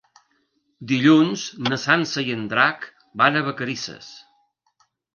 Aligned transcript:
Dilluns 0.91 1.43
na 1.67 1.79
Sança 1.83 2.25
i 2.31 2.33
en 2.39 2.49
Drac 2.57 2.91
van 3.23 3.41
a 3.41 3.47
Vacarisses. 3.53 4.13